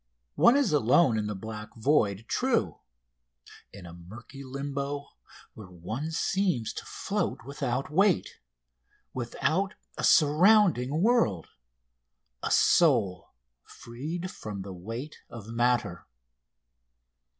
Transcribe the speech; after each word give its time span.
One 0.33 0.57
is 0.57 0.73
alone 0.73 1.15
in 1.19 1.27
the 1.27 1.35
black 1.35 1.75
void 1.75 2.25
true, 2.27 2.79
in 3.71 3.85
a 3.85 3.93
murky 3.93 4.43
limbo, 4.43 5.09
where 5.53 5.69
one 5.69 6.09
seems 6.09 6.73
to 6.73 6.85
float 6.87 7.43
without 7.45 7.91
weight, 7.91 8.39
without 9.13 9.75
a 9.99 10.03
surrounding 10.03 11.03
world 11.03 11.49
a 12.41 12.49
soul 12.49 13.35
freed 13.63 14.31
from 14.31 14.63
the 14.63 14.73
weight 14.73 15.19
of 15.29 15.49
matter. 15.49 16.07